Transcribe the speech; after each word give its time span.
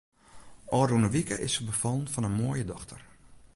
Ofrûne 0.77 1.09
wike 1.13 1.35
is 1.45 1.53
se 1.55 1.61
befallen 1.69 2.11
fan 2.13 2.27
in 2.29 2.37
moaie 2.39 2.65
dochter. 2.71 3.01